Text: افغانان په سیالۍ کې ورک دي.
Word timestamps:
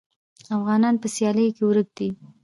افغانان 0.57 0.95
په 1.01 1.07
سیالۍ 1.15 1.47
کې 1.55 1.63
ورک 1.65 1.87
دي. 1.97 2.09